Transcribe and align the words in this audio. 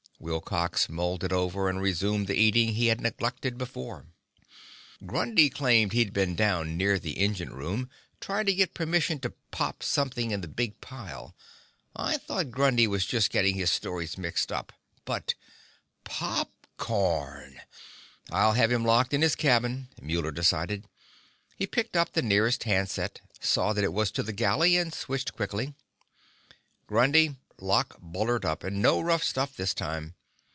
Wilcox 0.23 0.87
mulled 0.87 1.23
it 1.23 1.33
over, 1.33 1.67
and 1.67 1.81
resumed 1.81 2.27
the 2.27 2.35
eating 2.35 2.75
he 2.75 2.87
had 2.87 3.01
neglected 3.01 3.57
before. 3.57 4.05
"Grundy 5.03 5.49
claimed 5.49 5.93
he'd 5.93 6.13
been 6.13 6.35
down 6.35 6.77
near 6.77 6.99
the 6.99 7.17
engine 7.17 7.49
room, 7.51 7.89
trying 8.19 8.45
to 8.45 8.53
get 8.53 8.75
permission 8.75 9.17
to 9.21 9.33
pop 9.49 9.81
something 9.81 10.29
in 10.29 10.41
the 10.41 10.47
big 10.47 10.79
pile. 10.79 11.35
I 11.95 12.19
thought 12.19 12.51
Grundy 12.51 12.85
was 12.85 13.03
just 13.07 13.31
getting 13.31 13.55
his 13.55 13.71
stories 13.71 14.15
mixed 14.15 14.51
up. 14.51 14.71
But 15.05 15.33
pop 16.03 16.51
corn!" 16.77 17.59
"I'll 18.29 18.53
have 18.53 18.71
him 18.71 18.85
locked 18.85 19.15
in 19.15 19.23
his 19.23 19.35
cabin," 19.35 19.87
Muller 19.99 20.29
decided. 20.31 20.85
He 21.55 21.65
picked 21.65 21.95
up 21.97 22.13
the 22.13 22.21
nearest 22.21 22.65
handset, 22.65 23.21
saw 23.39 23.73
that 23.73 23.83
it 23.83 23.91
was 23.91 24.11
to 24.11 24.21
the 24.21 24.33
galley, 24.33 24.77
and 24.77 24.93
switched 24.93 25.33
quickly. 25.33 25.73
"Grundy, 26.85 27.37
lock 27.63 27.95
Bullard 28.01 28.43
up. 28.43 28.63
And 28.63 28.81
no 28.81 28.99
rough 29.01 29.23
stuff 29.23 29.55
this 29.55 29.75
time." 29.75 30.15